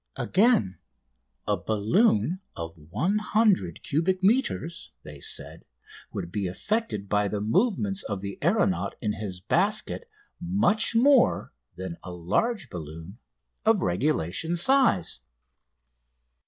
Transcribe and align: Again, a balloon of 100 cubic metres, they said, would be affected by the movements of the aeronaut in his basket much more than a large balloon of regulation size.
Again, 0.15 0.79
a 1.47 1.55
balloon 1.57 2.39
of 2.55 2.73
100 2.75 3.83
cubic 3.83 4.23
metres, 4.23 4.89
they 5.03 5.19
said, 5.19 5.63
would 6.11 6.31
be 6.31 6.47
affected 6.47 7.07
by 7.07 7.27
the 7.27 7.39
movements 7.39 8.01
of 8.01 8.19
the 8.19 8.39
aeronaut 8.43 8.95
in 8.99 9.13
his 9.13 9.41
basket 9.41 10.09
much 10.39 10.95
more 10.95 11.53
than 11.75 11.97
a 12.03 12.09
large 12.09 12.71
balloon 12.71 13.19
of 13.63 13.83
regulation 13.83 14.55
size. 14.57 15.19